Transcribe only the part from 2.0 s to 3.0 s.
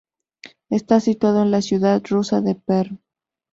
rusa de Perm.